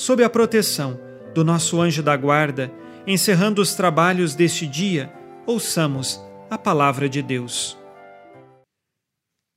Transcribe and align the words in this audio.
Sob 0.00 0.24
a 0.24 0.30
proteção 0.30 0.98
do 1.34 1.44
nosso 1.44 1.78
anjo 1.78 2.02
da 2.02 2.16
guarda, 2.16 2.72
encerrando 3.06 3.60
os 3.60 3.74
trabalhos 3.74 4.34
deste 4.34 4.66
dia, 4.66 5.12
ouçamos 5.44 6.18
a 6.48 6.56
palavra 6.56 7.06
de 7.06 7.20
Deus. 7.20 7.76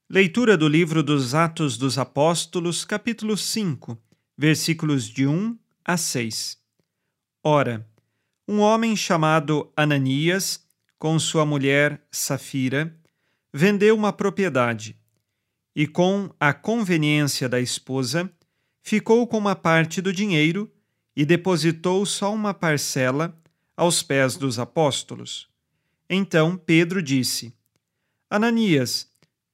Leitura 0.10 0.58
do 0.58 0.68
livro 0.68 1.02
dos 1.02 1.34
Atos 1.34 1.78
dos 1.78 1.98
Apóstolos, 1.98 2.84
capítulo 2.84 3.38
5, 3.38 3.98
versículos 4.38 5.06
de 5.06 5.26
1 5.26 5.58
a 5.86 5.96
6. 5.96 6.58
Ora, 7.42 7.88
um 8.46 8.60
homem 8.60 8.98
chamado 8.98 9.72
Ananias, 9.78 10.62
com 11.00 11.18
sua 11.20 11.46
mulher 11.46 12.06
Safira, 12.12 12.94
vendeu 13.54 13.96
uma 13.96 14.12
propriedade 14.12 15.00
e, 15.74 15.88
com 15.88 16.30
a 16.38 16.54
conveniência 16.54 17.48
da 17.48 17.62
esposa, 17.62 18.30
ficou 18.84 19.26
com 19.26 19.38
uma 19.38 19.56
parte 19.56 20.02
do 20.02 20.12
dinheiro 20.12 20.70
e 21.16 21.26
depositou 21.26 22.06
só 22.06 22.34
uma 22.34 22.54
parcela 22.54 23.36
aos 23.76 24.04
pés 24.04 24.36
dos 24.36 24.60
apóstolos. 24.60 25.48
Então 26.10 26.58
Pedro 26.58 27.02
disse: 27.02 27.54
Ananias, 28.30 29.08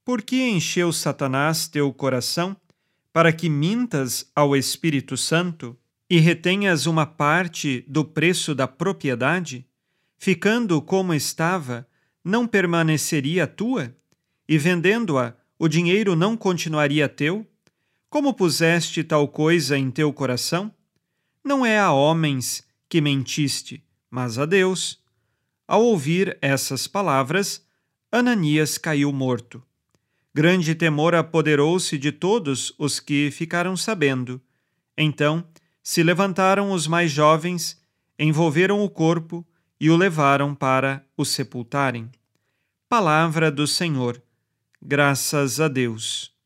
por 0.04 0.24
que 0.24 0.50
encheu 0.50 0.92
Satanás 0.92 1.68
teu 1.68 1.94
coração 1.94 2.58
para 3.14 3.32
que 3.32 3.50
mintas 3.50 4.30
ao 4.36 4.56
Espírito 4.56 5.16
Santo 5.16 5.78
e 6.10 6.18
retenhas 6.20 6.88
uma 6.88 7.06
parte 7.06 7.86
do 7.88 8.04
preço 8.04 8.56
da 8.56 8.68
propriedade? 8.68 9.66
Ficando 10.18 10.82
como 10.82 11.14
estava, 11.14 11.88
não 12.24 12.48
permaneceria 12.48 13.46
tua? 13.46 13.96
E 14.48 14.58
vendendo-a, 14.58 15.36
o 15.58 15.68
dinheiro 15.68 16.16
não 16.16 16.36
continuaria 16.36 17.08
teu? 17.08 17.46
Como 18.10 18.34
puseste 18.34 19.04
tal 19.04 19.28
coisa 19.28 19.78
em 19.78 19.92
teu 19.92 20.12
coração? 20.12 20.74
Não 21.44 21.64
é 21.64 21.78
a 21.78 21.92
homens 21.92 22.64
que 22.90 23.00
mentiste, 23.00 23.84
mas 24.10 24.40
a 24.40 24.48
Deus. 24.48 25.00
Ao 25.68 25.84
ouvir 25.84 26.36
essas 26.42 26.88
palavras, 26.88 27.64
Ananias 28.12 28.80
caiu 28.80 29.14
morto. 29.14 29.64
Grande 30.34 30.74
temor 30.74 31.14
apoderou-se 31.14 32.00
de 32.00 32.12
todos 32.12 32.74
os 32.80 33.00
que 33.00 33.30
ficaram 33.30 33.78
sabendo. 33.78 34.42
Então 34.98 35.48
se 35.84 36.02
levantaram 36.02 36.72
os 36.72 36.88
mais 36.88 37.12
jovens, 37.12 37.80
envolveram 38.18 38.84
o 38.84 38.90
corpo 38.90 39.46
e 39.80 39.92
o 39.92 39.96
levaram 39.96 40.56
para 40.56 41.06
o 41.16 41.24
sepultarem. 41.24 42.10
Palavra 42.88 43.52
do 43.52 43.68
Senhor. 43.68 44.20
Graças 44.82 45.60
a 45.60 45.68
Deus. 45.68 46.39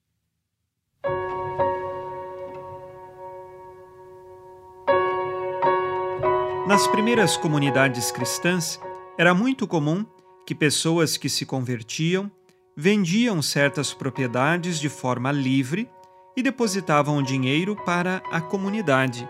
Nas 6.66 6.88
primeiras 6.88 7.36
comunidades 7.36 8.10
cristãs, 8.10 8.80
era 9.18 9.34
muito 9.34 9.68
comum 9.68 10.06
que 10.48 10.56
pessoas 10.56 11.18
que 11.18 11.28
se 11.28 11.46
convertiam 11.46 12.32
vendiam 12.74 13.42
certas 13.42 13.94
propriedades 13.94 14.80
de 14.80 14.88
forma 14.88 15.30
livre 15.30 15.90
e 16.38 16.42
depositavam 16.42 17.18
o 17.18 17.24
dinheiro 17.24 17.76
para 17.86 18.24
a 18.32 18.40
comunidade. 18.40 19.28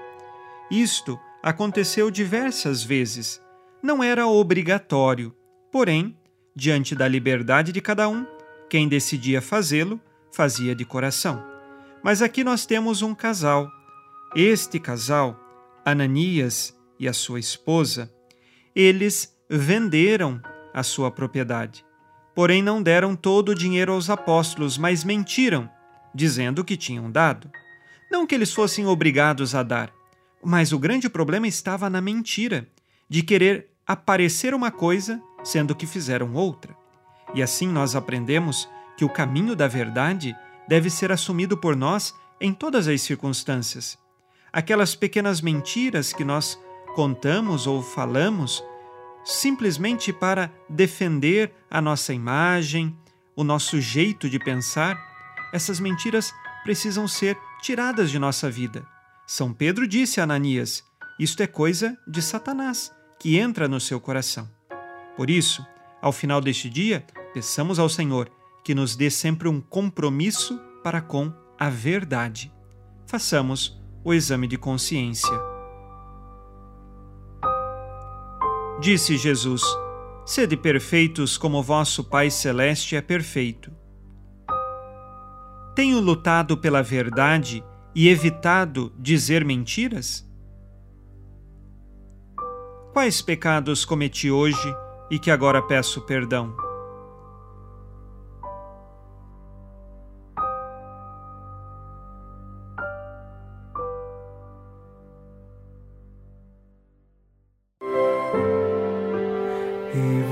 Isto 0.69 1.19
aconteceu 1.41 2.11
diversas 2.11 2.83
vezes. 2.83 3.41
Não 3.81 4.03
era 4.03 4.27
obrigatório, 4.27 5.35
porém, 5.71 6.15
diante 6.55 6.93
da 6.93 7.07
liberdade 7.07 7.71
de 7.71 7.81
cada 7.81 8.07
um, 8.07 8.27
quem 8.69 8.87
decidia 8.87 9.41
fazê-lo 9.41 9.99
fazia 10.31 10.75
de 10.75 10.85
coração. 10.85 11.43
Mas 12.03 12.21
aqui 12.21 12.43
nós 12.43 12.63
temos 12.67 13.01
um 13.01 13.15
casal. 13.15 13.67
Este 14.35 14.79
casal, 14.79 15.35
Ananias 15.83 16.75
e 16.99 17.07
a 17.07 17.13
sua 17.13 17.39
esposa, 17.39 18.11
eles 18.75 19.35
venderam 19.49 20.41
a 20.73 20.83
sua 20.83 21.11
propriedade. 21.11 21.85
Porém, 22.35 22.63
não 22.63 22.81
deram 22.81 23.15
todo 23.15 23.49
o 23.49 23.55
dinheiro 23.55 23.93
aos 23.93 24.09
apóstolos, 24.09 24.77
mas 24.77 25.03
mentiram, 25.03 25.69
dizendo 26.13 26.63
que 26.63 26.75
tinham 26.75 27.11
dado. 27.11 27.51
Não 28.11 28.25
que 28.25 28.33
eles 28.33 28.53
fossem 28.53 28.87
obrigados 28.87 29.53
a 29.53 29.61
dar, 29.61 29.93
mas 30.43 30.71
o 30.71 30.79
grande 30.79 31.09
problema 31.09 31.47
estava 31.47 31.89
na 31.89 32.01
mentira, 32.01 32.67
de 33.07 33.21
querer 33.21 33.69
aparecer 33.85 34.53
uma 34.53 34.71
coisa 34.71 35.21
sendo 35.43 35.75
que 35.75 35.85
fizeram 35.85 36.33
outra. 36.33 36.75
E 37.33 37.41
assim 37.41 37.67
nós 37.67 37.95
aprendemos 37.95 38.67
que 38.97 39.05
o 39.05 39.09
caminho 39.09 39.55
da 39.55 39.67
verdade 39.67 40.35
deve 40.67 40.89
ser 40.89 41.11
assumido 41.11 41.57
por 41.57 41.75
nós 41.75 42.13
em 42.39 42.53
todas 42.53 42.87
as 42.87 43.01
circunstâncias. 43.01 43.97
Aquelas 44.51 44.95
pequenas 44.95 45.41
mentiras 45.41 46.13
que 46.13 46.23
nós 46.23 46.59
contamos 46.93 47.67
ou 47.67 47.81
falamos 47.81 48.63
simplesmente 49.23 50.11
para 50.11 50.51
defender 50.69 51.53
a 51.69 51.81
nossa 51.81 52.13
imagem, 52.13 52.95
o 53.35 53.43
nosso 53.43 53.79
jeito 53.79 54.29
de 54.29 54.37
pensar, 54.37 54.97
essas 55.53 55.79
mentiras 55.79 56.33
precisam 56.63 57.07
ser 57.07 57.37
tiradas 57.61 58.11
de 58.11 58.19
nossa 58.19 58.49
vida. 58.49 58.85
São 59.25 59.53
Pedro 59.53 59.87
disse 59.87 60.19
a 60.19 60.23
Ananias: 60.23 60.83
Isto 61.19 61.41
é 61.41 61.47
coisa 61.47 61.97
de 62.07 62.21
Satanás, 62.21 62.91
que 63.19 63.37
entra 63.37 63.67
no 63.67 63.79
seu 63.79 63.99
coração. 63.99 64.49
Por 65.15 65.29
isso, 65.29 65.65
ao 66.01 66.11
final 66.11 66.41
deste 66.41 66.69
dia, 66.69 67.05
peçamos 67.33 67.79
ao 67.79 67.87
Senhor 67.87 68.29
que 68.63 68.75
nos 68.75 68.95
dê 68.95 69.09
sempre 69.09 69.47
um 69.47 69.61
compromisso 69.61 70.59
para 70.83 71.01
com 71.01 71.33
a 71.57 71.69
verdade. 71.69 72.51
Façamos 73.05 73.81
o 74.03 74.13
exame 74.13 74.47
de 74.47 74.57
consciência. 74.57 75.52
Disse 78.83 79.15
Jesus: 79.15 79.63
Sede 80.25 80.57
perfeitos 80.57 81.37
como 81.37 81.63
vosso 81.63 82.03
Pai 82.03 82.29
Celeste 82.29 82.97
é 82.97 83.01
perfeito. 83.01 83.71
Tenho 85.73 86.01
lutado 86.01 86.57
pela 86.57 86.83
verdade 86.83 87.63
e 87.95 88.09
evitado 88.09 88.93
dizer 88.99 89.45
mentiras? 89.45 90.29
Quais 92.91 93.21
pecados 93.21 93.85
cometi 93.85 94.29
hoje 94.29 94.75
e 95.09 95.17
que 95.17 95.31
agora 95.31 95.61
peço 95.61 96.01
perdão? 96.01 96.53